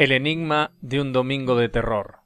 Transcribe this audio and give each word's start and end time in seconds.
El 0.00 0.12
enigma 0.12 0.72
de 0.80 0.98
un 0.98 1.12
domingo 1.12 1.56
de 1.56 1.68
terror. 1.68 2.20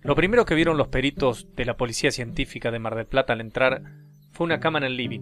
Lo 0.00 0.14
primero 0.14 0.46
que 0.46 0.54
vieron 0.54 0.78
los 0.78 0.88
peritos 0.88 1.54
de 1.54 1.66
la 1.66 1.76
Policía 1.76 2.10
Científica 2.12 2.70
de 2.70 2.78
Mar 2.78 2.94
del 2.94 3.04
Plata 3.04 3.34
al 3.34 3.42
entrar 3.42 3.82
fue 4.30 4.46
una 4.46 4.58
cama 4.58 4.78
en 4.78 4.84
el 4.84 4.96
living 4.96 5.20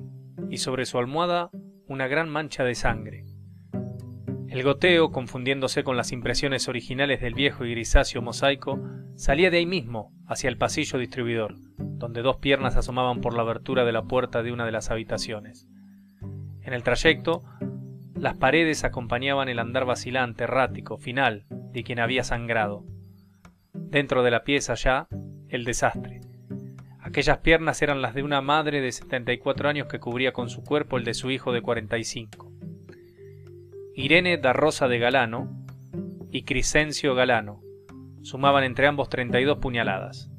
y 0.48 0.58
sobre 0.58 0.86
su 0.86 0.96
almohada 0.96 1.50
una 1.88 2.06
gran 2.06 2.28
mancha 2.28 2.62
de 2.62 2.76
sangre. 2.76 3.24
El 4.48 4.62
goteo, 4.62 5.10
confundiéndose 5.10 5.82
con 5.82 5.96
las 5.96 6.12
impresiones 6.12 6.68
originales 6.68 7.20
del 7.20 7.34
viejo 7.34 7.64
y 7.64 7.72
grisáceo 7.72 8.22
mosaico, 8.22 8.80
salía 9.16 9.50
de 9.50 9.56
ahí 9.56 9.66
mismo, 9.66 10.12
hacia 10.28 10.46
el 10.46 10.56
pasillo 10.56 11.00
distribuidor, 11.00 11.56
donde 11.78 12.22
dos 12.22 12.36
piernas 12.36 12.76
asomaban 12.76 13.20
por 13.20 13.34
la 13.34 13.42
abertura 13.42 13.84
de 13.84 13.90
la 13.90 14.04
puerta 14.04 14.44
de 14.44 14.52
una 14.52 14.64
de 14.64 14.70
las 14.70 14.92
habitaciones. 14.92 15.66
En 16.62 16.74
el 16.74 16.84
trayecto, 16.84 17.42
las 18.18 18.36
paredes 18.36 18.84
acompañaban 18.84 19.48
el 19.48 19.58
andar 19.58 19.84
vacilante, 19.84 20.44
errático, 20.44 20.98
final, 20.98 21.46
de 21.50 21.84
quien 21.84 22.00
había 22.00 22.24
sangrado. 22.24 22.84
Dentro 23.72 24.22
de 24.22 24.30
la 24.30 24.42
pieza 24.42 24.74
ya, 24.74 25.06
el 25.48 25.64
desastre. 25.64 26.20
Aquellas 27.00 27.38
piernas 27.38 27.80
eran 27.80 28.02
las 28.02 28.14
de 28.14 28.22
una 28.22 28.40
madre 28.40 28.80
de 28.80 28.92
74 28.92 29.68
años 29.68 29.86
que 29.86 30.00
cubría 30.00 30.32
con 30.32 30.50
su 30.50 30.64
cuerpo 30.64 30.98
el 30.98 31.04
de 31.04 31.14
su 31.14 31.30
hijo 31.30 31.52
de 31.52 31.62
45. 31.62 32.52
Irene 33.94 34.36
da 34.36 34.52
Rosa 34.52 34.88
de 34.88 34.98
Galano 34.98 35.64
y 36.30 36.42
Crescencio 36.42 37.14
Galano 37.14 37.62
sumaban 38.22 38.64
entre 38.64 38.86
ambos 38.86 39.08
32 39.08 39.58
puñaladas. 39.58 40.30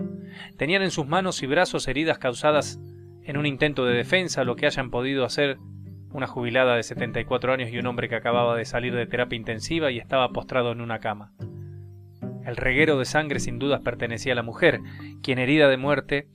Tenían 0.58 0.84
en 0.84 0.92
sus 0.92 1.08
manos 1.08 1.42
y 1.44 1.48
brazos 1.48 1.88
heridas 1.88 2.20
causadas 2.20 2.80
en 3.23 3.38
un 3.38 3.46
intento 3.46 3.86
de 3.86 3.96
defensa, 3.96 4.44
lo 4.44 4.56
que 4.56 4.66
hayan 4.66 4.92
podido 4.92 5.26
hacer 5.26 5.58
una 6.12 6.27
jubilada 6.27 6.76
de 6.76 6.84
74 6.84 7.54
años 7.54 7.70
y 7.72 7.77
un 7.77 7.86
hombre 7.86 8.09
que 8.09 8.16
acababa 8.16 8.55
de 8.55 8.66
salir 8.66 8.95
de 8.95 9.06
terapia 9.06 9.38
intensiva 9.38 9.92
y 9.92 9.97
estaba 9.97 10.30
postrado 10.30 10.72
en 10.72 10.81
una 10.81 11.00
cama. 11.00 11.31
El 12.45 12.56
reguero 12.56 12.97
de 12.97 13.06
sangre 13.06 13.39
sin 13.39 13.59
dudas 13.59 13.81
pertenecía 13.81 14.34
a 14.34 14.36
la 14.36 14.44
mujer, 14.44 14.80
quien 15.22 15.39
herida 15.39 15.67
de 15.67 15.78
muerte 15.78 16.28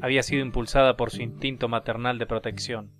había 0.00 0.22
sido 0.22 0.42
impulsada 0.42 0.96
por 0.96 1.10
su 1.10 1.22
instinto 1.22 1.68
maternal 1.68 2.18
de 2.18 2.26
protección. 2.26 2.90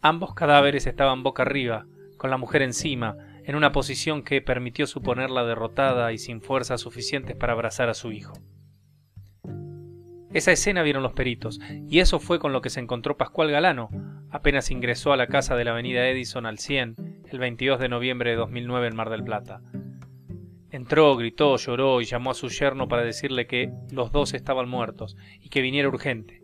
Ambos 0.00 0.34
cadáveres 0.34 0.86
estaban 0.86 1.22
boca 1.22 1.42
arriba, 1.42 1.86
con 2.16 2.30
la 2.30 2.38
mujer 2.38 2.62
encima, 2.62 3.16
en 3.44 3.54
una 3.54 3.72
posición 3.72 4.22
que 4.22 4.40
permitió 4.40 4.86
suponerla 4.86 5.44
derrotada 5.44 6.12
y 6.12 6.18
sin 6.18 6.40
fuerzas 6.40 6.80
suficientes 6.80 7.36
para 7.36 7.52
abrazar 7.52 7.88
a 7.88 7.94
su 7.94 8.10
hijo. 8.12 8.32
Esa 10.36 10.52
escena 10.52 10.82
vieron 10.82 11.02
los 11.02 11.14
peritos, 11.14 11.58
y 11.88 12.00
eso 12.00 12.20
fue 12.20 12.38
con 12.38 12.52
lo 12.52 12.60
que 12.60 12.68
se 12.68 12.78
encontró 12.78 13.16
Pascual 13.16 13.50
Galano, 13.50 13.88
apenas 14.30 14.70
ingresó 14.70 15.14
a 15.14 15.16
la 15.16 15.28
casa 15.28 15.56
de 15.56 15.64
la 15.64 15.70
avenida 15.70 16.06
Edison 16.10 16.44
al 16.44 16.58
100 16.58 17.22
el 17.30 17.38
22 17.38 17.80
de 17.80 17.88
noviembre 17.88 18.32
de 18.32 18.36
2009 18.36 18.88
en 18.88 18.96
Mar 18.96 19.08
del 19.08 19.24
Plata. 19.24 19.62
Entró, 20.70 21.16
gritó, 21.16 21.56
lloró 21.56 22.02
y 22.02 22.04
llamó 22.04 22.32
a 22.32 22.34
su 22.34 22.50
yerno 22.50 22.86
para 22.86 23.02
decirle 23.02 23.46
que 23.46 23.72
los 23.90 24.12
dos 24.12 24.34
estaban 24.34 24.68
muertos 24.68 25.16
y 25.40 25.48
que 25.48 25.62
viniera 25.62 25.88
urgente. 25.88 26.42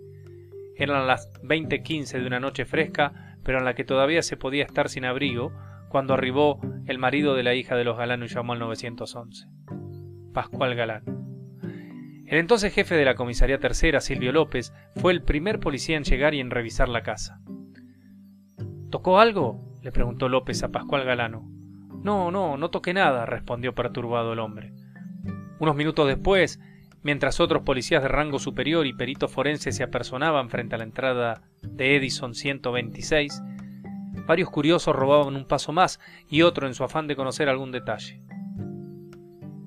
Eran 0.75 1.07
las 1.07 1.31
20:15 1.43 2.19
de 2.19 2.27
una 2.27 2.41
noche 2.41 2.65
fresca, 2.65 3.37
pero 3.45 3.59
en 3.59 3.67
la 3.67 3.75
que 3.75 3.85
todavía 3.85 4.23
se 4.23 4.39
podía 4.39 4.65
estar 4.65 4.89
sin 4.89 5.05
abrigo, 5.05 5.53
cuando 5.91 6.15
arribó 6.15 6.63
el 6.87 6.97
marido 6.97 7.35
de 7.35 7.43
la 7.43 7.55
hija 7.55 7.77
de 7.77 7.85
los 7.85 7.99
Galano 7.99 8.25
y 8.25 8.29
llamó 8.29 8.55
al 8.55 8.59
911. 8.61 9.49
Pascual 10.33 10.77
Galano. 10.77 11.22
El 12.33 12.39
entonces 12.39 12.73
jefe 12.73 12.95
de 12.95 13.05
la 13.05 13.15
comisaría 13.15 13.59
tercera, 13.59 14.01
Silvio 14.01 14.33
López, 14.33 14.73
fue 14.97 15.13
el 15.13 15.21
primer 15.21 15.61
policía 15.61 15.99
en 15.99 16.05
llegar 16.05 16.33
y 16.33 16.41
en 16.41 16.51
revisar 16.51 16.89
la 16.89 17.03
casa. 17.03 17.43
¿Tocó 18.89 19.19
algo? 19.19 19.61
le 19.83 19.93
preguntó 19.93 20.31
López 20.31 20.63
a 20.63 20.73
Pascual 20.73 21.05
Galano. 21.05 21.47
No, 22.03 22.31
no, 22.31 22.57
no 22.57 22.71
toqué 22.71 22.95
nada, 22.95 23.27
respondió 23.27 23.75
perturbado 23.75 24.33
el 24.33 24.39
hombre. 24.39 24.73
Unos 25.59 25.77
minutos 25.77 26.09
después, 26.09 26.59
mientras 27.03 27.39
otros 27.39 27.65
policías 27.65 28.03
de 28.03 28.09
rango 28.09 28.39
superior 28.39 28.87
y 28.87 28.95
peritos 28.95 29.31
forenses 29.31 29.77
se 29.77 29.83
apersonaban 29.83 30.49
frente 30.49 30.77
a 30.77 30.79
la 30.79 30.85
entrada 30.85 31.43
de 31.61 31.97
Edison 31.97 32.35
126, 32.35 33.43
varios 34.27 34.49
curiosos 34.49 34.97
robaban 34.97 35.37
un 35.37 35.47
paso 35.47 35.75
más 35.75 36.01
y 36.31 36.41
otro 36.41 36.67
en 36.67 36.73
su 36.73 36.83
afán 36.83 37.09
de 37.09 37.15
conocer 37.15 37.51
algún 37.51 37.73
detalle, 37.73 38.23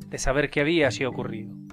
de 0.10 0.18
saber 0.18 0.50
qué 0.50 0.62
había 0.62 0.88
allí 0.88 1.06
ocurrido. 1.06 1.65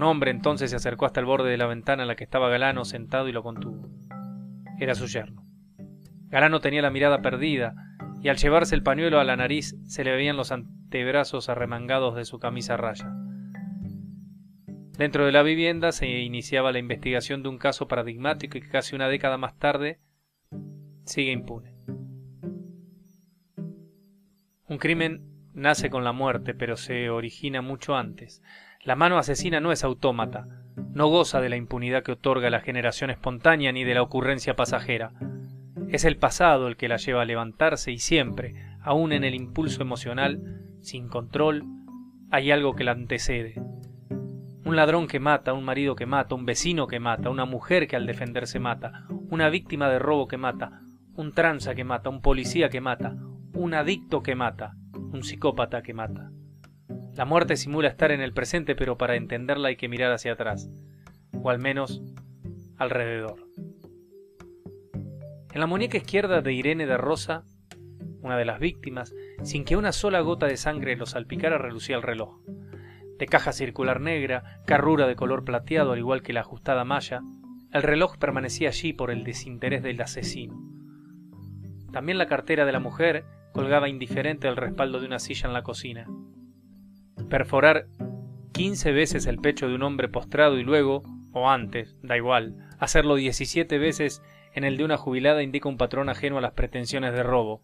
Un 0.00 0.04
hombre 0.04 0.30
entonces 0.30 0.70
se 0.70 0.76
acercó 0.76 1.04
hasta 1.04 1.20
el 1.20 1.26
borde 1.26 1.50
de 1.50 1.58
la 1.58 1.66
ventana 1.66 2.04
en 2.04 2.08
la 2.08 2.16
que 2.16 2.24
estaba 2.24 2.48
Galano 2.48 2.86
sentado 2.86 3.28
y 3.28 3.32
lo 3.32 3.42
contuvo. 3.42 3.90
Era 4.78 4.94
su 4.94 5.06
yerno. 5.06 5.44
Galano 6.30 6.60
tenía 6.60 6.80
la 6.80 6.90
mirada 6.90 7.20
perdida, 7.20 7.74
y 8.22 8.30
al 8.30 8.38
llevarse 8.38 8.74
el 8.74 8.82
pañuelo 8.82 9.20
a 9.20 9.24
la 9.24 9.36
nariz 9.36 9.76
se 9.84 10.02
le 10.02 10.12
veían 10.12 10.38
los 10.38 10.52
antebrazos 10.52 11.50
arremangados 11.50 12.16
de 12.16 12.24
su 12.24 12.38
camisa 12.38 12.78
raya. 12.78 13.12
Dentro 14.96 15.26
de 15.26 15.32
la 15.32 15.42
vivienda 15.42 15.92
se 15.92 16.08
iniciaba 16.08 16.72
la 16.72 16.78
investigación 16.78 17.42
de 17.42 17.50
un 17.50 17.58
caso 17.58 17.86
paradigmático 17.86 18.56
y 18.56 18.62
que 18.62 18.70
casi 18.70 18.96
una 18.96 19.08
década 19.08 19.36
más 19.36 19.58
tarde 19.58 20.00
sigue 21.04 21.30
impune. 21.30 21.74
Un 24.66 24.78
crimen 24.78 25.26
nace 25.52 25.90
con 25.90 26.04
la 26.04 26.12
muerte, 26.12 26.54
pero 26.54 26.78
se 26.78 27.10
origina 27.10 27.60
mucho 27.60 27.96
antes. 27.96 28.40
La 28.82 28.96
mano 28.96 29.18
asesina 29.18 29.60
no 29.60 29.72
es 29.72 29.84
autómata, 29.84 30.46
no 30.94 31.08
goza 31.08 31.42
de 31.42 31.50
la 31.50 31.56
impunidad 31.56 32.02
que 32.02 32.12
otorga 32.12 32.48
la 32.48 32.60
generación 32.60 33.10
espontánea 33.10 33.72
ni 33.72 33.84
de 33.84 33.92
la 33.92 34.00
ocurrencia 34.00 34.56
pasajera. 34.56 35.12
Es 35.90 36.06
el 36.06 36.16
pasado 36.16 36.66
el 36.66 36.78
que 36.78 36.88
la 36.88 36.96
lleva 36.96 37.20
a 37.20 37.26
levantarse 37.26 37.92
y 37.92 37.98
siempre, 37.98 38.54
aun 38.80 39.12
en 39.12 39.22
el 39.24 39.34
impulso 39.34 39.82
emocional, 39.82 40.62
sin 40.80 41.08
control, 41.08 41.64
hay 42.30 42.52
algo 42.52 42.74
que 42.74 42.84
la 42.84 42.92
antecede. 42.92 43.60
Un 44.64 44.76
ladrón 44.76 45.08
que 45.08 45.20
mata, 45.20 45.52
un 45.52 45.64
marido 45.64 45.94
que 45.94 46.06
mata, 46.06 46.34
un 46.34 46.46
vecino 46.46 46.86
que 46.86 47.00
mata, 47.00 47.28
una 47.28 47.44
mujer 47.44 47.86
que 47.86 47.96
al 47.96 48.06
defenderse 48.06 48.60
mata, 48.60 49.04
una 49.28 49.50
víctima 49.50 49.90
de 49.90 49.98
robo 49.98 50.26
que 50.26 50.38
mata, 50.38 50.80
un 51.16 51.34
tranza 51.34 51.74
que 51.74 51.84
mata, 51.84 52.08
un 52.08 52.22
policía 52.22 52.70
que 52.70 52.80
mata, 52.80 53.14
un 53.52 53.74
adicto 53.74 54.22
que 54.22 54.34
mata, 54.34 54.72
un 54.94 55.22
psicópata 55.22 55.82
que 55.82 55.92
mata. 55.92 56.30
La 57.16 57.24
muerte 57.24 57.56
simula 57.56 57.88
estar 57.88 58.12
en 58.12 58.20
el 58.20 58.32
presente, 58.32 58.76
pero 58.76 58.96
para 58.96 59.16
entenderla 59.16 59.68
hay 59.68 59.76
que 59.76 59.88
mirar 59.88 60.12
hacia 60.12 60.32
atrás, 60.32 60.70
o 61.32 61.50
al 61.50 61.58
menos 61.58 62.02
alrededor. 62.76 63.46
En 65.52 65.60
la 65.60 65.66
muñeca 65.66 65.98
izquierda 65.98 66.40
de 66.40 66.52
Irene 66.52 66.86
de 66.86 66.96
Rosa, 66.96 67.42
una 68.22 68.36
de 68.38 68.44
las 68.44 68.60
víctimas, 68.60 69.12
sin 69.42 69.64
que 69.64 69.76
una 69.76 69.90
sola 69.90 70.20
gota 70.20 70.46
de 70.46 70.56
sangre 70.56 70.96
lo 70.96 71.04
salpicara, 71.04 71.58
relucía 71.58 71.96
el 71.96 72.02
reloj. 72.02 72.40
De 73.18 73.26
caja 73.26 73.52
circular 73.52 74.00
negra, 74.00 74.60
carrura 74.64 75.08
de 75.08 75.16
color 75.16 75.44
plateado 75.44 75.92
al 75.92 75.98
igual 75.98 76.22
que 76.22 76.32
la 76.32 76.40
ajustada 76.40 76.84
malla, 76.84 77.22
el 77.72 77.82
reloj 77.82 78.18
permanecía 78.18 78.68
allí 78.68 78.92
por 78.92 79.10
el 79.10 79.24
desinterés 79.24 79.82
del 79.82 80.00
asesino. 80.00 80.54
También 81.92 82.18
la 82.18 82.26
cartera 82.26 82.64
de 82.64 82.72
la 82.72 82.80
mujer 82.80 83.24
colgaba 83.52 83.88
indiferente 83.88 84.46
al 84.46 84.56
respaldo 84.56 85.00
de 85.00 85.06
una 85.06 85.18
silla 85.18 85.48
en 85.48 85.52
la 85.52 85.64
cocina 85.64 86.06
perforar 87.30 87.86
quince 88.52 88.92
veces 88.92 89.24
el 89.24 89.38
pecho 89.38 89.68
de 89.68 89.74
un 89.74 89.82
hombre 89.82 90.08
postrado 90.08 90.58
y 90.58 90.62
luego, 90.62 91.02
o 91.32 91.48
antes, 91.48 91.96
da 92.02 92.16
igual, 92.16 92.56
hacerlo 92.78 93.14
diecisiete 93.14 93.78
veces 93.78 94.22
en 94.52 94.64
el 94.64 94.76
de 94.76 94.84
una 94.84 94.98
jubilada 94.98 95.42
indica 95.42 95.68
un 95.68 95.78
patrón 95.78 96.10
ajeno 96.10 96.36
a 96.36 96.40
las 96.42 96.52
pretensiones 96.52 97.14
de 97.14 97.22
robo. 97.22 97.62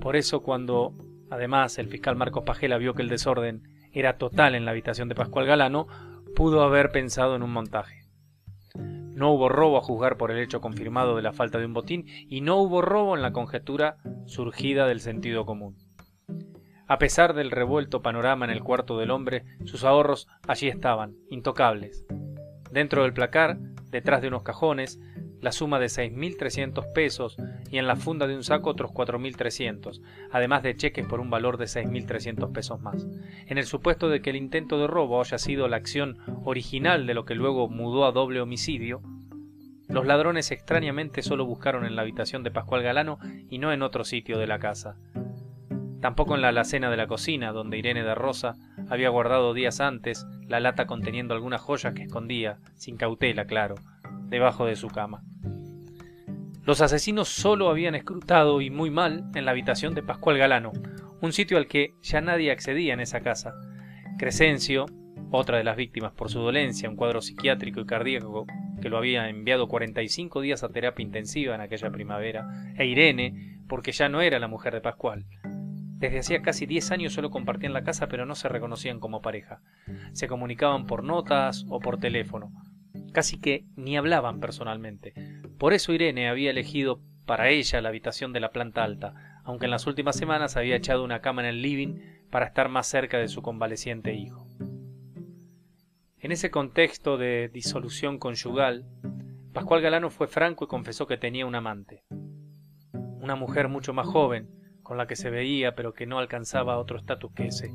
Por 0.00 0.16
eso 0.16 0.42
cuando, 0.42 0.94
además, 1.30 1.78
el 1.78 1.88
fiscal 1.88 2.16
Marcos 2.16 2.44
Pajela 2.44 2.76
vio 2.76 2.94
que 2.94 3.02
el 3.02 3.08
desorden 3.08 3.62
era 3.92 4.18
total 4.18 4.54
en 4.54 4.64
la 4.64 4.72
habitación 4.72 5.08
de 5.08 5.14
Pascual 5.14 5.46
Galano, 5.46 5.86
pudo 6.34 6.62
haber 6.62 6.90
pensado 6.90 7.36
en 7.36 7.42
un 7.42 7.52
montaje. 7.52 8.04
No 8.74 9.32
hubo 9.32 9.48
robo 9.48 9.76
a 9.76 9.82
juzgar 9.82 10.16
por 10.16 10.30
el 10.30 10.38
hecho 10.38 10.60
confirmado 10.60 11.16
de 11.16 11.22
la 11.22 11.32
falta 11.32 11.58
de 11.58 11.66
un 11.66 11.74
botín 11.74 12.06
y 12.28 12.40
no 12.40 12.56
hubo 12.56 12.82
robo 12.82 13.16
en 13.16 13.22
la 13.22 13.32
conjetura 13.32 13.96
surgida 14.26 14.86
del 14.86 15.00
sentido 15.00 15.44
común. 15.44 15.76
A 16.90 16.98
pesar 16.98 17.34
del 17.34 17.52
revuelto 17.52 18.02
panorama 18.02 18.44
en 18.44 18.50
el 18.50 18.64
cuarto 18.64 18.98
del 18.98 19.12
hombre, 19.12 19.44
sus 19.64 19.84
ahorros 19.84 20.26
allí 20.48 20.66
estaban, 20.66 21.14
intocables. 21.30 22.04
Dentro 22.72 23.04
del 23.04 23.12
placar, 23.12 23.58
detrás 23.92 24.20
de 24.22 24.26
unos 24.26 24.42
cajones, 24.42 24.98
la 25.40 25.52
suma 25.52 25.78
de 25.78 25.86
6.300 25.86 26.92
pesos 26.92 27.36
y 27.70 27.78
en 27.78 27.86
la 27.86 27.94
funda 27.94 28.26
de 28.26 28.34
un 28.34 28.42
saco 28.42 28.70
otros 28.70 28.90
4.300, 28.90 30.02
además 30.32 30.64
de 30.64 30.76
cheques 30.76 31.06
por 31.06 31.20
un 31.20 31.30
valor 31.30 31.58
de 31.58 31.66
6.300 31.66 32.50
pesos 32.50 32.80
más. 32.80 33.06
En 33.46 33.56
el 33.56 33.66
supuesto 33.66 34.08
de 34.08 34.20
que 34.20 34.30
el 34.30 34.36
intento 34.36 34.76
de 34.80 34.88
robo 34.88 35.20
haya 35.20 35.38
sido 35.38 35.68
la 35.68 35.76
acción 35.76 36.18
original 36.44 37.06
de 37.06 37.14
lo 37.14 37.24
que 37.24 37.36
luego 37.36 37.68
mudó 37.68 38.04
a 38.04 38.10
doble 38.10 38.40
homicidio, 38.40 39.00
los 39.86 40.06
ladrones 40.06 40.50
extrañamente 40.50 41.22
solo 41.22 41.46
buscaron 41.46 41.86
en 41.86 41.94
la 41.94 42.02
habitación 42.02 42.42
de 42.42 42.50
Pascual 42.50 42.82
Galano 42.82 43.20
y 43.48 43.58
no 43.58 43.72
en 43.72 43.82
otro 43.82 44.02
sitio 44.02 44.38
de 44.38 44.48
la 44.48 44.58
casa 44.58 44.96
tampoco 46.00 46.34
en 46.34 46.42
la 46.42 46.48
alacena 46.48 46.90
de 46.90 46.96
la 46.96 47.06
cocina, 47.06 47.52
donde 47.52 47.78
Irene 47.78 48.02
de 48.02 48.14
Rosa 48.14 48.56
había 48.88 49.08
guardado 49.08 49.54
días 49.54 49.80
antes 49.80 50.26
la 50.46 50.60
lata 50.60 50.86
conteniendo 50.86 51.34
algunas 51.34 51.60
joyas 51.60 51.94
que 51.94 52.02
escondía, 52.02 52.58
sin 52.74 52.96
cautela, 52.96 53.44
claro, 53.44 53.76
debajo 54.28 54.66
de 54.66 54.76
su 54.76 54.88
cama. 54.88 55.22
Los 56.64 56.80
asesinos 56.80 57.28
solo 57.28 57.68
habían 57.68 57.94
escrutado 57.94 58.60
y 58.60 58.70
muy 58.70 58.90
mal 58.90 59.24
en 59.34 59.44
la 59.44 59.50
habitación 59.50 59.94
de 59.94 60.02
Pascual 60.02 60.38
Galano, 60.38 60.72
un 61.20 61.32
sitio 61.32 61.58
al 61.58 61.66
que 61.66 61.94
ya 62.02 62.20
nadie 62.20 62.50
accedía 62.50 62.94
en 62.94 63.00
esa 63.00 63.20
casa. 63.20 63.54
Crescencio, 64.18 64.86
otra 65.30 65.58
de 65.58 65.64
las 65.64 65.76
víctimas 65.76 66.12
por 66.12 66.30
su 66.30 66.40
dolencia, 66.40 66.88
un 66.88 66.96
cuadro 66.96 67.22
psiquiátrico 67.22 67.80
y 67.80 67.86
cardíaco 67.86 68.46
que 68.80 68.88
lo 68.88 68.98
había 68.98 69.28
enviado 69.28 69.68
45 69.68 70.40
días 70.40 70.64
a 70.64 70.68
terapia 70.68 71.02
intensiva 71.02 71.54
en 71.54 71.60
aquella 71.60 71.90
primavera, 71.90 72.72
e 72.76 72.86
Irene, 72.86 73.58
porque 73.68 73.92
ya 73.92 74.08
no 74.08 74.20
era 74.20 74.38
la 74.38 74.48
mujer 74.48 74.74
de 74.74 74.80
Pascual. 74.80 75.26
Desde 76.00 76.18
hacía 76.18 76.40
casi 76.40 76.64
10 76.64 76.92
años 76.92 77.12
solo 77.12 77.30
compartían 77.30 77.74
la 77.74 77.84
casa, 77.84 78.08
pero 78.08 78.24
no 78.24 78.34
se 78.34 78.48
reconocían 78.48 79.00
como 79.00 79.20
pareja. 79.20 79.60
Se 80.12 80.28
comunicaban 80.28 80.86
por 80.86 81.04
notas 81.04 81.66
o 81.68 81.78
por 81.78 81.98
teléfono. 81.98 82.50
Casi 83.12 83.38
que 83.38 83.66
ni 83.76 83.98
hablaban 83.98 84.40
personalmente. 84.40 85.12
Por 85.58 85.74
eso 85.74 85.92
Irene 85.92 86.30
había 86.30 86.52
elegido 86.52 87.02
para 87.26 87.50
ella 87.50 87.82
la 87.82 87.90
habitación 87.90 88.32
de 88.32 88.40
la 88.40 88.50
planta 88.50 88.82
alta, 88.82 89.42
aunque 89.44 89.66
en 89.66 89.72
las 89.72 89.86
últimas 89.86 90.16
semanas 90.16 90.56
había 90.56 90.76
echado 90.76 91.04
una 91.04 91.20
cama 91.20 91.42
en 91.42 91.48
el 91.48 91.60
living 91.60 91.98
para 92.30 92.46
estar 92.46 92.70
más 92.70 92.86
cerca 92.86 93.18
de 93.18 93.28
su 93.28 93.42
convaleciente 93.42 94.14
hijo. 94.14 94.48
En 96.18 96.32
ese 96.32 96.50
contexto 96.50 97.18
de 97.18 97.50
disolución 97.52 98.18
conyugal, 98.18 98.86
Pascual 99.52 99.82
Galano 99.82 100.08
fue 100.08 100.28
franco 100.28 100.64
y 100.64 100.68
confesó 100.68 101.06
que 101.06 101.18
tenía 101.18 101.44
un 101.44 101.56
amante. 101.56 102.04
Una 103.20 103.36
mujer 103.36 103.68
mucho 103.68 103.92
más 103.92 104.06
joven, 104.06 104.48
con 104.90 104.98
la 104.98 105.06
que 105.06 105.14
se 105.14 105.30
veía 105.30 105.76
pero 105.76 105.94
que 105.94 106.04
no 106.04 106.18
alcanzaba 106.18 106.76
otro 106.76 106.98
estatus 106.98 107.30
que 107.32 107.46
ese. 107.46 107.70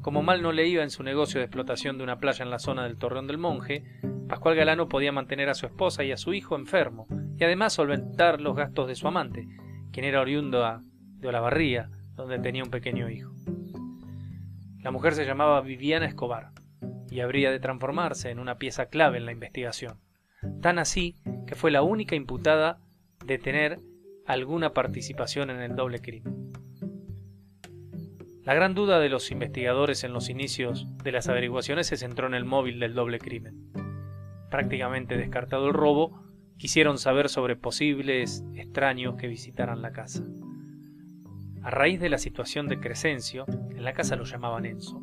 Como 0.00 0.22
mal 0.22 0.40
no 0.40 0.52
le 0.52 0.66
iba 0.66 0.82
en 0.82 0.88
su 0.88 1.02
negocio 1.02 1.38
de 1.38 1.44
explotación 1.44 1.98
de 1.98 2.04
una 2.04 2.18
playa 2.18 2.42
en 2.42 2.50
la 2.50 2.58
zona 2.58 2.84
del 2.84 2.96
Torreón 2.96 3.26
del 3.26 3.36
Monje, 3.36 3.84
Pascual 4.26 4.56
Galano 4.56 4.88
podía 4.88 5.12
mantener 5.12 5.50
a 5.50 5.54
su 5.54 5.66
esposa 5.66 6.02
y 6.02 6.12
a 6.12 6.16
su 6.16 6.32
hijo 6.32 6.56
enfermo, 6.56 7.08
y 7.36 7.44
además 7.44 7.74
solventar 7.74 8.40
los 8.40 8.56
gastos 8.56 8.88
de 8.88 8.94
su 8.94 9.06
amante, 9.06 9.46
quien 9.92 10.06
era 10.06 10.22
oriundo 10.22 10.82
de 11.18 11.28
Olavarría, 11.28 11.90
donde 12.14 12.38
tenía 12.38 12.64
un 12.64 12.70
pequeño 12.70 13.10
hijo. 13.10 13.34
La 14.80 14.90
mujer 14.90 15.12
se 15.12 15.26
llamaba 15.26 15.60
Viviana 15.60 16.06
Escobar 16.06 16.52
y 17.10 17.20
habría 17.20 17.50
de 17.50 17.60
transformarse 17.60 18.30
en 18.30 18.38
una 18.38 18.56
pieza 18.56 18.86
clave 18.86 19.18
en 19.18 19.26
la 19.26 19.32
investigación, 19.32 19.98
tan 20.62 20.78
así 20.78 21.16
que 21.46 21.54
fue 21.54 21.70
la 21.70 21.82
única 21.82 22.16
imputada 22.16 22.78
de 23.26 23.36
tener 23.36 23.78
alguna 24.26 24.72
participación 24.72 25.50
en 25.50 25.60
el 25.60 25.76
doble 25.76 26.00
crimen. 26.00 26.45
La 28.46 28.54
gran 28.54 28.74
duda 28.74 29.00
de 29.00 29.08
los 29.08 29.32
investigadores 29.32 30.04
en 30.04 30.12
los 30.12 30.28
inicios 30.28 30.86
de 31.02 31.10
las 31.10 31.28
averiguaciones 31.28 31.88
se 31.88 31.96
centró 31.96 32.28
en 32.28 32.34
el 32.34 32.44
móvil 32.44 32.78
del 32.78 32.94
doble 32.94 33.18
crimen. 33.18 33.72
Prácticamente 34.50 35.16
descartado 35.16 35.66
el 35.66 35.74
robo, 35.74 36.22
quisieron 36.56 36.96
saber 36.98 37.28
sobre 37.28 37.56
posibles 37.56 38.44
extraños 38.54 39.16
que 39.16 39.26
visitaran 39.26 39.82
la 39.82 39.90
casa. 39.90 40.22
A 41.64 41.70
raíz 41.70 41.98
de 41.98 42.08
la 42.08 42.18
situación 42.18 42.68
de 42.68 42.78
Crescencio, 42.78 43.46
en 43.48 43.82
la 43.82 43.94
casa 43.94 44.14
lo 44.14 44.22
llamaban 44.22 44.64
Enzo, 44.64 45.02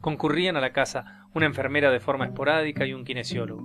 concurrían 0.00 0.56
a 0.56 0.60
la 0.60 0.72
casa 0.72 1.28
una 1.32 1.46
enfermera 1.46 1.92
de 1.92 2.00
forma 2.00 2.26
esporádica 2.26 2.86
y 2.86 2.92
un 2.92 3.04
kinesiólogo. 3.04 3.62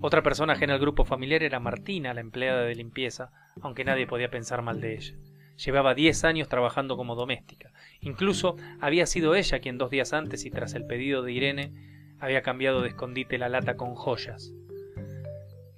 Otra 0.00 0.22
personaje 0.22 0.64
en 0.64 0.70
el 0.70 0.78
grupo 0.78 1.04
familiar 1.04 1.42
era 1.42 1.60
Martina, 1.60 2.14
la 2.14 2.22
empleada 2.22 2.62
de 2.62 2.74
limpieza, 2.74 3.32
aunque 3.60 3.84
nadie 3.84 4.06
podía 4.06 4.30
pensar 4.30 4.62
mal 4.62 4.80
de 4.80 4.94
ella. 4.94 5.14
Llevaba 5.56 5.94
diez 5.94 6.24
años 6.24 6.48
trabajando 6.48 6.96
como 6.96 7.14
doméstica. 7.14 7.72
Incluso 8.00 8.56
había 8.80 9.06
sido 9.06 9.34
ella 9.34 9.60
quien 9.60 9.78
dos 9.78 9.90
días 9.90 10.12
antes 10.12 10.44
y 10.44 10.50
tras 10.50 10.74
el 10.74 10.86
pedido 10.86 11.22
de 11.22 11.32
Irene 11.32 11.72
había 12.18 12.42
cambiado 12.42 12.82
de 12.82 12.88
escondite 12.88 13.38
la 13.38 13.48
lata 13.48 13.76
con 13.76 13.94
joyas. 13.94 14.52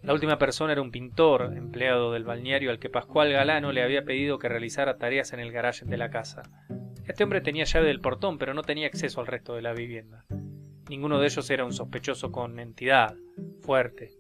La 0.03 0.15
última 0.15 0.39
persona 0.39 0.73
era 0.73 0.81
un 0.81 0.91
pintor, 0.91 1.53
empleado 1.57 2.13
del 2.13 2.25
balneario 2.25 2.71
al 2.71 2.79
que 2.79 2.89
Pascual 2.89 3.31
Galano 3.31 3.73
le 3.73 3.83
había 3.83 4.05
pedido 4.05 4.39
que 4.39 4.49
realizara 4.49 4.97
tareas 4.97 5.33
en 5.33 5.41
el 5.41 5.53
garaje 5.53 5.85
de 5.85 5.99
la 5.99 6.11
casa. 6.11 6.43
Este 7.07 7.25
hombre 7.25 7.41
tenía 7.41 7.65
llave 7.65 7.89
del 7.89 8.01
portón, 8.01 8.39
pero 8.39 8.55
no 8.55 8.63
tenía 8.63 8.87
acceso 8.87 9.21
al 9.21 9.27
resto 9.27 9.55
de 9.55 9.63
la 9.63 9.75
vivienda. 9.75 10.25
Ninguno 10.89 11.19
de 11.19 11.27
ellos 11.27 11.51
era 11.51 11.65
un 11.65 11.73
sospechoso 11.73 12.33
con 12.33 12.59
entidad, 12.59 13.17
fuerte. 13.61 14.13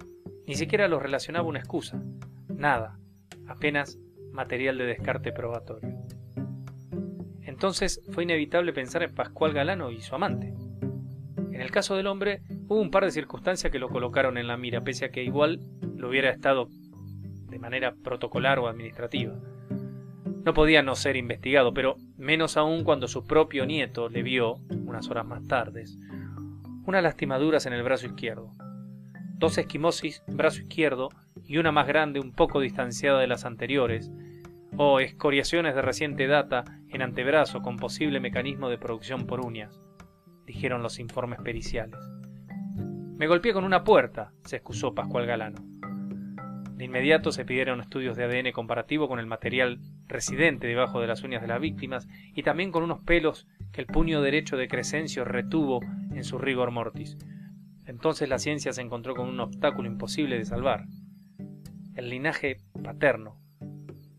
Ni 0.47 0.55
siquiera 0.55 0.89
los 0.89 1.03
relacionaba 1.03 1.49
una 1.49 1.61
excusa. 1.61 2.03
Nada. 2.49 2.99
Apenas 3.47 3.99
material 4.39 4.79
de 4.79 4.87
descarte 4.87 5.33
probatorio. 5.33 5.97
Entonces 7.43 8.01
fue 8.13 8.23
inevitable 8.23 8.73
pensar 8.73 9.03
en 9.03 9.13
Pascual 9.13 9.53
Galano 9.53 9.91
y 9.91 10.01
su 10.01 10.15
amante. 10.15 10.55
En 11.51 11.61
el 11.61 11.73
caso 11.73 11.97
del 11.97 12.07
hombre, 12.07 12.43
hubo 12.69 12.81
un 12.81 12.93
par 12.93 13.05
de 13.05 13.11
circunstancias 13.11 13.73
que 13.73 13.81
lo 13.81 13.89
colocaron 13.89 14.39
en 14.39 14.47
la 14.47 14.57
mira, 14.57 14.85
pese 14.85 15.07
a 15.07 15.11
que 15.11 15.25
igual 15.25 15.59
lo 15.97 16.09
hubiera 16.09 16.31
estado 16.31 16.69
de 17.49 17.59
manera 17.59 17.97
protocolar 18.05 18.61
o 18.61 18.69
administrativa. 18.69 19.35
No 20.45 20.55
podía 20.55 20.85
no 20.85 20.95
ser 20.95 21.17
investigado, 21.17 21.75
pero 21.75 21.97
menos 22.17 22.57
aún 22.57 22.85
cuando 22.85 23.09
su 23.09 23.27
propio 23.27 23.67
nieto 23.67 24.09
le 24.09 24.23
vio, 24.23 24.61
unas 24.71 25.11
horas 25.11 25.27
más 25.27 25.49
tarde, 25.49 25.83
unas 26.87 27.03
lastimaduras 27.03 27.67
en 27.67 27.73
el 27.73 27.83
brazo 27.83 28.07
izquierdo. 28.07 28.55
Dos 29.35 29.59
esquimosis, 29.59 30.23
brazo 30.29 30.61
izquierdo, 30.61 31.09
y 31.45 31.57
una 31.57 31.73
más 31.73 31.89
grande 31.89 32.21
un 32.21 32.33
poco 32.33 32.61
distanciada 32.61 33.19
de 33.19 33.27
las 33.27 33.45
anteriores, 33.45 34.13
o 34.81 35.01
escoriaciones 35.01 35.75
de 35.75 35.83
reciente 35.83 36.29
data 36.29 36.65
en 36.89 37.03
antebrazo 37.03 37.63
con 37.63 37.77
posible 37.77 38.21
mecanismo 38.21 38.69
de 38.69 38.79
producción 38.79 39.27
por 39.27 39.45
uñas, 39.45 39.83
dijeron 40.47 40.85
los 40.85 41.01
informes 41.01 41.41
periciales. 41.43 41.99
Me 43.17 43.27
golpeé 43.27 43.53
con 43.53 43.65
una 43.65 43.83
puerta, 43.83 44.33
se 44.45 44.57
excusó 44.57 44.95
Pascual 44.95 45.27
Galano. 45.27 45.59
De 46.77 46.85
inmediato 46.85 47.33
se 47.33 47.45
pidieron 47.45 47.81
estudios 47.81 48.17
de 48.17 48.23
ADN 48.23 48.53
comparativo 48.53 49.09
con 49.09 49.19
el 49.19 49.27
material 49.27 49.81
residente 50.07 50.69
debajo 50.69 51.01
de 51.01 51.09
las 51.09 51.25
uñas 51.25 51.43
de 51.43 51.49
las 51.49 51.61
víctimas 51.61 52.07
y 52.33 52.45
también 52.45 52.71
con 52.71 52.85
unos 52.85 53.01
pelos 53.01 53.49
que 53.73 53.81
el 53.81 53.89
puño 53.89 54.23
derecho 54.23 54.57
de 54.57 54.69
Crescencio 54.69 55.25
retuvo 55.25 55.81
en 56.15 56.23
su 56.23 56.39
rigor 56.39 56.71
mortis. 56.71 57.19
Entonces 57.85 58.29
la 58.29 58.39
ciencia 58.39 58.73
se 58.73 58.83
encontró 58.83 59.17
con 59.17 59.29
un 59.29 59.41
obstáculo 59.41 59.89
imposible 59.89 60.39
de 60.39 60.45
salvar. 60.45 60.85
El 61.97 62.11
linaje 62.11 62.59
paterno, 62.85 63.41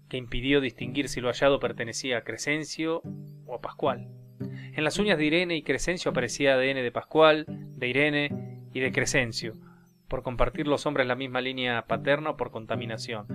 que 0.10 0.18
impidió 0.18 0.60
distinguir 0.60 1.08
si 1.08 1.22
lo 1.22 1.30
hallado 1.30 1.60
pertenecía 1.60 2.18
a 2.18 2.24
Crescencio 2.24 3.02
o 3.46 3.56
a 3.56 3.62
Pascual. 3.62 4.10
En 4.74 4.84
las 4.84 4.98
uñas 5.00 5.18
de 5.18 5.26
Irene 5.26 5.56
y 5.56 5.64
Crescencio 5.64 6.12
aparecía 6.12 6.56
ADN 6.56 6.76
de 6.76 6.92
Pascual, 6.92 7.46
de 7.48 7.88
Irene 7.88 8.60
y 8.74 8.80
de 8.80 8.92
Crescencio, 8.92 9.56
por 10.08 10.24
compartir 10.24 10.68
los 10.68 10.86
hombres 10.86 11.08
la 11.08 11.16
misma 11.16 11.42
línea 11.42 11.86
paterna 11.86 12.32
o 12.32 12.38
por 12.38 12.52
contaminación. 12.52 13.28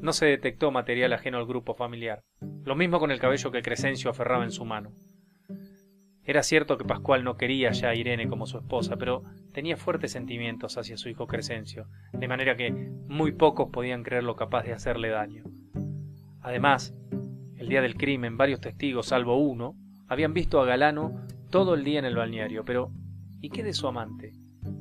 No 0.00 0.12
se 0.12 0.26
detectó 0.26 0.70
material 0.70 1.12
ajeno 1.12 1.38
al 1.38 1.46
grupo 1.46 1.74
familiar. 1.74 2.22
Lo 2.64 2.76
mismo 2.76 2.98
con 3.00 3.10
el 3.10 3.20
cabello 3.20 3.50
que 3.50 3.62
Crescencio 3.62 4.10
aferraba 4.10 4.44
en 4.44 4.50
su 4.50 4.64
mano. 4.64 4.92
Era 6.26 6.42
cierto 6.42 6.78
que 6.78 6.84
Pascual 6.84 7.22
no 7.22 7.36
quería 7.36 7.70
ya 7.72 7.90
a 7.90 7.94
Irene 7.94 8.28
como 8.28 8.46
su 8.46 8.56
esposa, 8.56 8.96
pero 8.96 9.24
tenía 9.52 9.76
fuertes 9.76 10.12
sentimientos 10.12 10.78
hacia 10.78 10.96
su 10.96 11.10
hijo 11.10 11.26
Crescencio, 11.26 11.86
de 12.12 12.28
manera 12.28 12.56
que 12.56 12.70
muy 12.72 13.32
pocos 13.32 13.68
podían 13.70 14.02
creerlo 14.02 14.34
capaz 14.34 14.64
de 14.64 14.72
hacerle 14.72 15.10
daño. 15.10 15.44
Además, 16.44 16.94
el 17.56 17.70
día 17.70 17.80
del 17.80 17.96
crimen, 17.96 18.36
varios 18.36 18.60
testigos, 18.60 19.06
salvo 19.06 19.38
uno, 19.38 19.76
habían 20.08 20.34
visto 20.34 20.60
a 20.60 20.66
Galano 20.66 21.26
todo 21.48 21.72
el 21.72 21.84
día 21.84 21.98
en 21.98 22.04
el 22.04 22.16
balneario, 22.16 22.66
pero 22.66 22.92
¿y 23.40 23.48
qué 23.48 23.64
de 23.64 23.72
su 23.72 23.88
amante? 23.88 24.32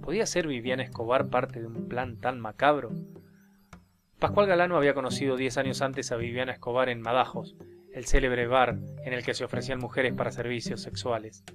¿Podía 0.02 0.26
ser 0.26 0.46
Viviana 0.46 0.84
Escobar 0.84 1.30
parte 1.30 1.62
de 1.62 1.68
un 1.68 1.88
plan 1.88 2.20
tan 2.20 2.42
macabro? 2.42 2.92
Pascual 4.20 4.46
Galano 4.46 4.76
había 4.76 4.94
conocido 4.94 5.38
diez 5.38 5.58
años 5.58 5.82
antes 5.82 6.12
a 6.12 6.18
Viviana 6.18 6.52
Escobar 6.52 6.90
en 6.90 7.00
Madajos, 7.00 7.56
el 7.94 8.04
célebre 8.06 8.46
bar 8.46 8.78
en 9.06 9.14
el 9.14 9.24
que 9.24 9.34
se 9.34 9.46
ofrecían 9.46 9.80
mujeres 9.80 10.14
para 10.14 10.32
servicios 10.32 10.82
sexuales. 10.82 11.46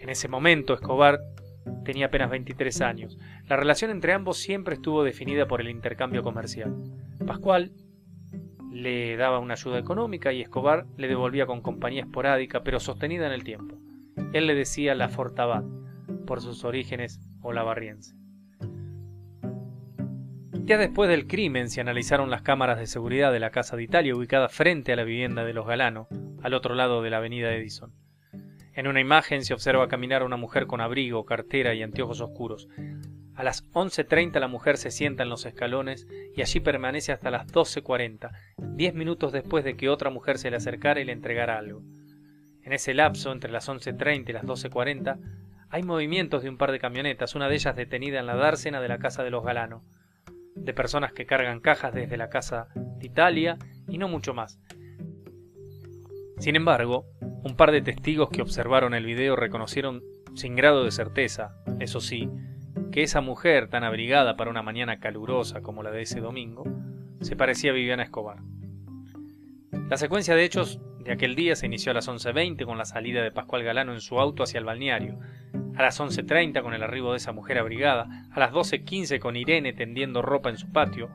En 0.00 0.08
ese 0.08 0.26
momento 0.26 0.74
Escobar 0.74 1.20
tenía 1.84 2.06
apenas 2.06 2.30
23 2.30 2.80
años. 2.80 3.16
La 3.46 3.56
relación 3.56 3.92
entre 3.92 4.12
ambos 4.12 4.38
siempre 4.38 4.74
estuvo 4.74 5.04
definida 5.04 5.46
por 5.46 5.60
el 5.60 5.68
intercambio 5.68 6.24
comercial. 6.24 6.74
Pascual 7.24 7.70
le 8.70 9.16
daba 9.16 9.38
una 9.38 9.54
ayuda 9.54 9.78
económica 9.78 10.32
y 10.32 10.40
Escobar 10.40 10.86
le 10.96 11.08
devolvía 11.08 11.46
con 11.46 11.60
compañía 11.60 12.02
esporádica 12.02 12.62
pero 12.62 12.80
sostenida 12.80 13.26
en 13.26 13.32
el 13.32 13.44
tiempo. 13.44 13.76
Él 14.32 14.46
le 14.46 14.54
decía 14.54 14.94
la 14.94 15.08
Fortabat, 15.08 15.64
por 16.26 16.40
sus 16.40 16.64
orígenes 16.64 17.20
olavarriense. 17.42 18.14
Ya 20.64 20.78
después 20.78 21.10
del 21.10 21.26
crimen 21.26 21.68
se 21.68 21.80
analizaron 21.80 22.30
las 22.30 22.42
cámaras 22.42 22.78
de 22.78 22.86
seguridad 22.86 23.32
de 23.32 23.40
la 23.40 23.50
Casa 23.50 23.76
de 23.76 23.82
Italia 23.82 24.14
ubicada 24.14 24.48
frente 24.48 24.92
a 24.92 24.96
la 24.96 25.02
vivienda 25.02 25.44
de 25.44 25.52
los 25.52 25.66
Galano, 25.66 26.06
al 26.42 26.54
otro 26.54 26.76
lado 26.76 27.02
de 27.02 27.10
la 27.10 27.16
avenida 27.16 27.52
Edison. 27.52 27.92
En 28.72 28.86
una 28.86 29.00
imagen 29.00 29.44
se 29.44 29.52
observa 29.52 29.88
caminar 29.88 30.22
a 30.22 30.26
una 30.26 30.36
mujer 30.36 30.68
con 30.68 30.80
abrigo, 30.80 31.24
cartera 31.24 31.74
y 31.74 31.82
anteojos 31.82 32.20
oscuros. 32.20 32.68
A 33.40 33.42
las 33.42 33.66
11.30 33.72 34.38
la 34.38 34.48
mujer 34.48 34.76
se 34.76 34.90
sienta 34.90 35.22
en 35.22 35.30
los 35.30 35.46
escalones 35.46 36.06
y 36.36 36.42
allí 36.42 36.60
permanece 36.60 37.10
hasta 37.10 37.30
las 37.30 37.46
12.40, 37.46 38.30
diez 38.58 38.92
minutos 38.92 39.32
después 39.32 39.64
de 39.64 39.78
que 39.78 39.88
otra 39.88 40.10
mujer 40.10 40.36
se 40.36 40.50
le 40.50 40.58
acercara 40.58 41.00
y 41.00 41.04
le 41.04 41.12
entregara 41.12 41.56
algo. 41.56 41.80
En 42.62 42.74
ese 42.74 42.92
lapso, 42.92 43.32
entre 43.32 43.50
las 43.50 43.66
11.30 43.66 44.28
y 44.28 44.32
las 44.34 44.44
12.40, 44.44 45.18
hay 45.70 45.82
movimientos 45.82 46.42
de 46.42 46.50
un 46.50 46.58
par 46.58 46.70
de 46.70 46.80
camionetas, 46.80 47.34
una 47.34 47.48
de 47.48 47.54
ellas 47.54 47.74
detenida 47.74 48.20
en 48.20 48.26
la 48.26 48.36
dársena 48.36 48.78
de 48.78 48.88
la 48.88 48.98
casa 48.98 49.24
de 49.24 49.30
los 49.30 49.42
Galano, 49.42 49.86
de 50.54 50.74
personas 50.74 51.14
que 51.14 51.24
cargan 51.24 51.60
cajas 51.60 51.94
desde 51.94 52.18
la 52.18 52.28
casa 52.28 52.68
de 52.74 53.06
Italia 53.06 53.56
y 53.88 53.96
no 53.96 54.06
mucho 54.06 54.34
más. 54.34 54.60
Sin 56.40 56.56
embargo, 56.56 57.06
un 57.22 57.56
par 57.56 57.72
de 57.72 57.80
testigos 57.80 58.28
que 58.28 58.42
observaron 58.42 58.92
el 58.92 59.06
video 59.06 59.34
reconocieron 59.34 60.02
sin 60.34 60.56
grado 60.56 60.84
de 60.84 60.90
certeza, 60.90 61.54
eso 61.80 62.02
sí, 62.02 62.28
que 62.90 63.02
esa 63.02 63.20
mujer 63.20 63.68
tan 63.68 63.84
abrigada 63.84 64.36
para 64.36 64.50
una 64.50 64.62
mañana 64.62 64.98
calurosa 64.98 65.62
como 65.62 65.82
la 65.82 65.90
de 65.90 66.02
ese 66.02 66.20
domingo, 66.20 66.64
se 67.20 67.36
parecía 67.36 67.70
a 67.70 67.74
Viviana 67.74 68.02
Escobar. 68.02 68.38
La 69.88 69.96
secuencia 69.96 70.34
de 70.34 70.44
hechos 70.44 70.80
de 71.04 71.12
aquel 71.12 71.34
día 71.34 71.56
se 71.56 71.66
inició 71.66 71.92
a 71.92 71.94
las 71.94 72.08
11.20 72.08 72.64
con 72.64 72.78
la 72.78 72.84
salida 72.84 73.22
de 73.22 73.32
Pascual 73.32 73.62
Galano 73.62 73.92
en 73.92 74.00
su 74.00 74.18
auto 74.20 74.42
hacia 74.42 74.58
el 74.58 74.64
balneario, 74.64 75.18
a 75.76 75.82
las 75.82 76.00
11.30 76.00 76.62
con 76.62 76.74
el 76.74 76.82
arribo 76.82 77.12
de 77.12 77.18
esa 77.18 77.32
mujer 77.32 77.58
abrigada, 77.58 78.28
a 78.30 78.40
las 78.40 78.52
12.15 78.52 79.18
con 79.18 79.36
Irene 79.36 79.72
tendiendo 79.72 80.22
ropa 80.22 80.50
en 80.50 80.58
su 80.58 80.70
patio, 80.70 81.10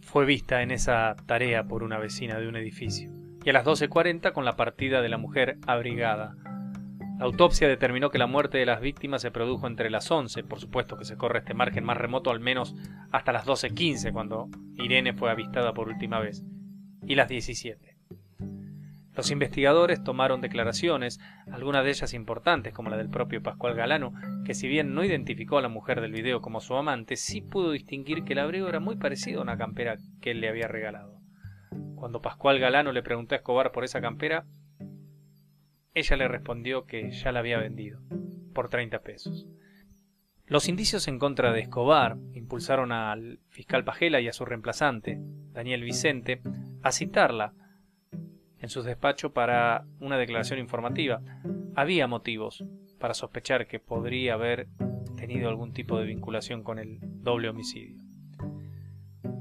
fue 0.00 0.24
vista 0.24 0.62
en 0.62 0.70
esa 0.70 1.14
tarea 1.26 1.64
por 1.64 1.82
una 1.82 1.98
vecina 1.98 2.40
de 2.40 2.48
un 2.48 2.56
edificio, 2.56 3.10
y 3.44 3.50
a 3.50 3.52
las 3.52 3.64
12.40 3.64 4.32
con 4.32 4.44
la 4.44 4.56
partida 4.56 5.02
de 5.02 5.08
la 5.08 5.18
mujer 5.18 5.58
abrigada. 5.66 6.34
La 7.18 7.24
autopsia 7.24 7.66
determinó 7.66 8.10
que 8.10 8.18
la 8.18 8.28
muerte 8.28 8.58
de 8.58 8.66
las 8.66 8.80
víctimas 8.80 9.22
se 9.22 9.32
produjo 9.32 9.66
entre 9.66 9.90
las 9.90 10.08
11, 10.08 10.44
por 10.44 10.60
supuesto 10.60 10.96
que 10.96 11.04
se 11.04 11.16
corre 11.16 11.40
este 11.40 11.52
margen 11.52 11.84
más 11.84 11.96
remoto 11.96 12.30
al 12.30 12.38
menos 12.38 12.76
hasta 13.10 13.32
las 13.32 13.44
12.15 13.44 14.12
cuando 14.12 14.48
Irene 14.76 15.12
fue 15.14 15.28
avistada 15.28 15.74
por 15.74 15.88
última 15.88 16.20
vez, 16.20 16.44
y 17.06 17.16
las 17.16 17.28
17. 17.28 17.96
Los 19.16 19.32
investigadores 19.32 20.04
tomaron 20.04 20.40
declaraciones, 20.40 21.18
algunas 21.50 21.82
de 21.82 21.90
ellas 21.90 22.14
importantes, 22.14 22.72
como 22.72 22.88
la 22.88 22.96
del 22.96 23.10
propio 23.10 23.42
Pascual 23.42 23.74
Galano, 23.74 24.12
que 24.44 24.54
si 24.54 24.68
bien 24.68 24.94
no 24.94 25.02
identificó 25.02 25.58
a 25.58 25.62
la 25.62 25.68
mujer 25.68 26.00
del 26.00 26.12
video 26.12 26.40
como 26.40 26.60
su 26.60 26.76
amante, 26.76 27.16
sí 27.16 27.40
pudo 27.40 27.72
distinguir 27.72 28.22
que 28.22 28.34
el 28.34 28.38
abrigo 28.38 28.68
era 28.68 28.78
muy 28.78 28.94
parecido 28.94 29.40
a 29.40 29.42
una 29.42 29.58
campera 29.58 29.96
que 30.20 30.30
él 30.30 30.40
le 30.40 30.48
había 30.48 30.68
regalado. 30.68 31.20
Cuando 31.96 32.22
Pascual 32.22 32.60
Galano 32.60 32.92
le 32.92 33.02
preguntó 33.02 33.34
a 33.34 33.38
Escobar 33.38 33.72
por 33.72 33.82
esa 33.82 34.00
campera, 34.00 34.46
ella 35.98 36.16
le 36.16 36.28
respondió 36.28 36.86
que 36.86 37.10
ya 37.10 37.32
la 37.32 37.40
había 37.40 37.58
vendido, 37.58 38.00
por 38.54 38.68
30 38.68 39.00
pesos. 39.00 39.46
Los 40.46 40.68
indicios 40.68 41.08
en 41.08 41.18
contra 41.18 41.52
de 41.52 41.60
Escobar 41.60 42.16
impulsaron 42.32 42.90
al 42.90 43.40
fiscal 43.48 43.84
Pajela 43.84 44.20
y 44.20 44.28
a 44.28 44.32
su 44.32 44.46
reemplazante, 44.46 45.18
Daniel 45.52 45.82
Vicente, 45.82 46.40
a 46.82 46.90
citarla 46.90 47.52
en 48.58 48.68
su 48.68 48.82
despacho 48.82 49.32
para 49.32 49.84
una 50.00 50.16
declaración 50.16 50.58
informativa. 50.58 51.20
Había 51.74 52.06
motivos 52.06 52.64
para 52.98 53.14
sospechar 53.14 53.66
que 53.66 53.78
podría 53.78 54.34
haber 54.34 54.68
tenido 55.16 55.48
algún 55.48 55.72
tipo 55.72 55.98
de 55.98 56.06
vinculación 56.06 56.62
con 56.62 56.78
el 56.78 56.98
doble 57.02 57.50
homicidio. 57.50 58.00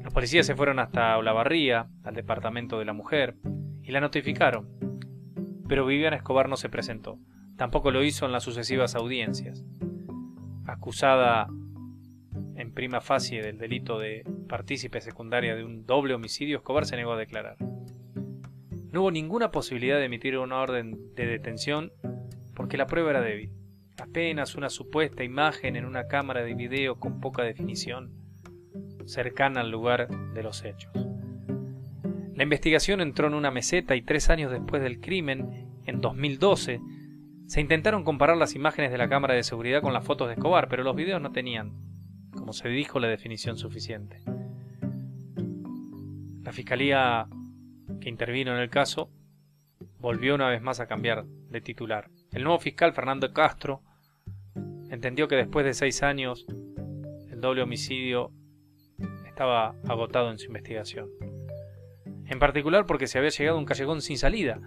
Los 0.03 0.13
policías 0.13 0.45
se 0.45 0.55
fueron 0.55 0.79
hasta 0.79 1.17
Olavarría, 1.17 1.87
al 2.03 2.15
departamento 2.15 2.79
de 2.79 2.85
la 2.85 2.93
mujer, 2.93 3.35
y 3.81 3.91
la 3.91 4.01
notificaron. 4.01 4.76
Pero 5.67 5.85
Viviana 5.85 6.15
Escobar 6.15 6.49
no 6.49 6.57
se 6.57 6.69
presentó. 6.69 7.19
Tampoco 7.57 7.91
lo 7.91 8.03
hizo 8.03 8.25
en 8.25 8.31
las 8.31 8.43
sucesivas 8.43 8.95
audiencias. 8.95 9.63
Acusada 10.65 11.47
en 12.55 12.73
prima 12.73 13.01
facie 13.01 13.41
del 13.41 13.57
delito 13.57 13.99
de 13.99 14.23
partícipe 14.47 15.01
secundaria 15.01 15.55
de 15.55 15.63
un 15.63 15.85
doble 15.85 16.13
homicidio, 16.13 16.57
Escobar 16.57 16.85
se 16.85 16.95
negó 16.95 17.13
a 17.13 17.17
declarar. 17.17 17.57
No 18.91 19.01
hubo 19.01 19.11
ninguna 19.11 19.51
posibilidad 19.51 19.97
de 19.97 20.05
emitir 20.05 20.37
una 20.37 20.59
orden 20.59 21.13
de 21.15 21.25
detención 21.25 21.91
porque 22.55 22.77
la 22.77 22.87
prueba 22.87 23.11
era 23.11 23.21
débil. 23.21 23.51
Apenas 24.01 24.55
una 24.55 24.69
supuesta 24.69 25.23
imagen 25.23 25.75
en 25.75 25.85
una 25.85 26.07
cámara 26.07 26.43
de 26.43 26.53
video 26.53 26.99
con 26.99 27.19
poca 27.19 27.43
definición, 27.43 28.13
cercana 29.05 29.61
al 29.61 29.71
lugar 29.71 30.07
de 30.33 30.43
los 30.43 30.63
hechos. 30.63 31.06
La 32.37 32.43
investigación 32.43 33.01
entró 33.01 33.27
en 33.27 33.33
una 33.33 33.49
meseta 33.49 33.95
y 33.95 34.03
tres 34.03 34.29
años 34.29 34.51
después 34.51 34.79
del 34.79 35.01
crimen, 35.01 35.67
en 35.85 36.01
2012, 36.01 36.79
se 37.47 37.61
intentaron 37.61 38.03
comparar 38.03 38.37
las 38.37 38.53
imágenes 38.53 38.91
de 38.91 38.99
la 38.99 39.09
cámara 39.09 39.33
de 39.33 39.41
seguridad 39.41 39.81
con 39.81 39.91
las 39.91 40.05
fotos 40.05 40.27
de 40.27 40.35
Escobar, 40.35 40.67
pero 40.69 40.83
los 40.83 40.95
videos 40.95 41.19
no 41.19 41.31
tenían, 41.31 41.73
como 42.31 42.53
se 42.53 42.69
dijo, 42.69 42.99
la 42.99 43.07
definición 43.07 43.57
suficiente. 43.57 44.21
La 46.43 46.51
Fiscalía 46.51 47.27
que 47.99 48.09
intervino 48.09 48.53
en 48.53 48.61
el 48.61 48.69
caso, 48.69 49.09
volvió 49.97 50.35
una 50.35 50.47
vez 50.47 50.61
más 50.61 50.79
a 50.79 50.85
cambiar 50.85 51.25
de 51.25 51.59
titular. 51.59 52.11
El 52.31 52.43
nuevo 52.43 52.59
fiscal 52.59 52.93
Fernando 52.93 53.33
Castro 53.33 53.81
entendió 54.91 55.27
que 55.27 55.37
después 55.37 55.65
de 55.65 55.73
seis 55.73 56.03
años 56.03 56.45
el 57.31 57.41
doble 57.41 57.63
homicidio 57.63 58.31
estaba 59.25 59.73
agotado 59.87 60.29
en 60.29 60.37
su 60.37 60.45
investigación. 60.45 61.09
En 62.27 62.39
particular 62.39 62.85
porque 62.85 63.07
se 63.07 63.17
había 63.17 63.29
llegado 63.29 63.57
a 63.57 63.59
un 63.59 63.65
callejón 63.65 64.01
sin 64.01 64.17
salida. 64.17 64.59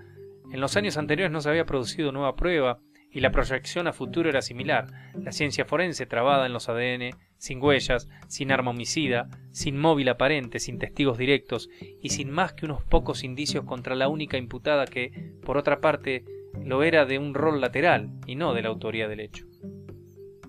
En 0.52 0.60
los 0.60 0.76
años 0.76 0.96
anteriores 0.96 1.32
no 1.32 1.40
se 1.40 1.50
había 1.50 1.66
producido 1.66 2.12
nueva 2.12 2.36
prueba 2.36 2.80
y 3.12 3.20
la 3.20 3.32
proyección 3.32 3.86
a 3.86 3.92
futuro 3.92 4.28
era 4.28 4.42
similar. 4.42 4.86
La 5.14 5.32
ciencia 5.32 5.64
forense 5.64 6.06
trabada 6.06 6.46
en 6.46 6.52
los 6.52 6.68
ADN 6.68 7.10
sin 7.36 7.62
huellas, 7.62 8.08
sin 8.28 8.52
arma 8.52 8.70
homicida, 8.70 9.28
sin 9.50 9.78
móvil 9.78 10.10
aparente, 10.10 10.58
sin 10.58 10.78
testigos 10.78 11.16
directos 11.16 11.70
y 12.02 12.10
sin 12.10 12.30
más 12.30 12.52
que 12.52 12.66
unos 12.66 12.84
pocos 12.84 13.24
indicios 13.24 13.64
contra 13.64 13.94
la 13.94 14.08
única 14.08 14.36
imputada 14.36 14.86
que, 14.86 15.32
por 15.42 15.56
otra 15.56 15.80
parte, 15.80 16.24
lo 16.62 16.82
era 16.82 17.06
de 17.06 17.18
un 17.18 17.34
rol 17.34 17.60
lateral 17.60 18.10
y 18.26 18.34
no 18.34 18.52
de 18.52 18.62
la 18.62 18.68
autoría 18.68 19.08
del 19.08 19.20
hecho. 19.20 19.46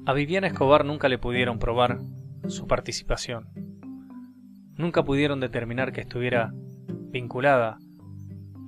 A 0.05 0.13
Viviana 0.13 0.47
Escobar 0.47 0.83
nunca 0.83 1.07
le 1.07 1.17
pudieron 1.17 1.59
probar 1.59 1.99
su 2.47 2.67
participación. 2.67 3.47
Nunca 4.75 5.03
pudieron 5.03 5.39
determinar 5.39 5.93
que 5.93 6.01
estuviera 6.01 6.51
vinculada 7.11 7.77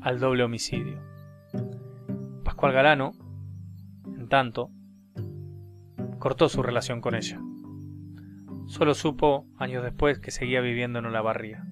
al 0.01 0.19
doble 0.19 0.43
homicidio. 0.43 1.01
Pascual 2.43 2.73
Galano, 2.73 3.13
en 4.05 4.27
tanto, 4.27 4.69
cortó 6.19 6.49
su 6.49 6.61
relación 6.61 7.01
con 7.01 7.15
ella. 7.15 7.39
Solo 8.67 8.93
supo 8.93 9.47
años 9.57 9.83
después 9.83 10.19
que 10.19 10.31
seguía 10.31 10.61
viviendo 10.61 10.99
en 10.99 11.05
Olavarría. 11.05 11.65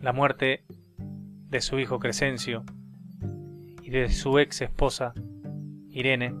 La 0.00 0.12
muerte 0.12 0.64
de 1.48 1.60
su 1.60 1.78
hijo 1.78 1.98
Crescencio 1.98 2.64
y 3.82 3.90
de 3.90 4.08
su 4.08 4.38
ex 4.38 4.60
esposa 4.62 5.14
Irene 5.88 6.34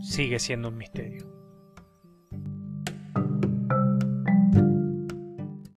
sigue 0.00 0.38
siendo 0.38 0.68
un 0.68 0.76
misterio. 0.76 1.31